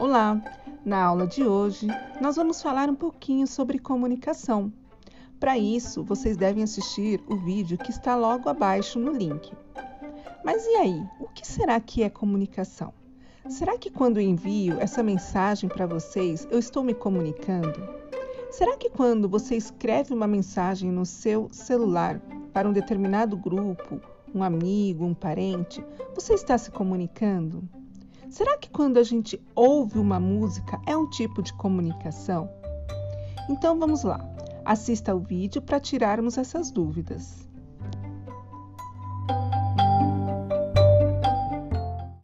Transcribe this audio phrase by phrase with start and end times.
[0.00, 0.40] Olá!
[0.82, 1.86] Na aula de hoje,
[2.22, 4.72] nós vamos falar um pouquinho sobre comunicação.
[5.38, 9.52] Para isso, vocês devem assistir o vídeo que está logo abaixo no link.
[10.42, 11.06] Mas e aí?
[11.20, 12.94] O que será que é comunicação?
[13.46, 17.86] Será que quando envio essa mensagem para vocês, eu estou me comunicando?
[18.50, 22.18] Será que quando você escreve uma mensagem no seu celular
[22.54, 24.00] para um determinado grupo,
[24.34, 27.68] um amigo, um parente, você está se comunicando?
[28.30, 32.48] Será que quando a gente ouve uma música é um tipo de comunicação?
[33.48, 34.24] Então vamos lá,
[34.64, 37.49] assista ao vídeo para tirarmos essas dúvidas.